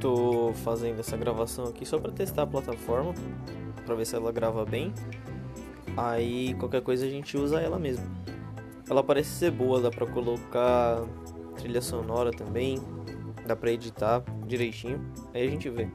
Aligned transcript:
tô 0.00 0.52
fazendo 0.64 1.00
essa 1.00 1.16
gravação 1.16 1.66
aqui 1.66 1.84
só 1.84 1.98
para 1.98 2.12
testar 2.12 2.42
a 2.42 2.46
plataforma, 2.46 3.14
para 3.84 3.94
ver 3.94 4.06
se 4.06 4.14
ela 4.14 4.32
grava 4.32 4.64
bem. 4.64 4.92
Aí 5.96 6.54
qualquer 6.54 6.82
coisa 6.82 7.06
a 7.06 7.08
gente 7.08 7.36
usa 7.36 7.60
ela 7.60 7.78
mesmo. 7.78 8.06
Ela 8.88 9.02
parece 9.02 9.30
ser 9.30 9.50
boa, 9.50 9.80
dá 9.80 9.90
para 9.90 10.06
colocar 10.06 11.02
trilha 11.56 11.82
sonora 11.82 12.30
também, 12.30 12.78
dá 13.46 13.54
para 13.54 13.72
editar 13.72 14.22
direitinho. 14.46 15.00
Aí 15.34 15.46
a 15.46 15.50
gente 15.50 15.68
vê. 15.68 15.88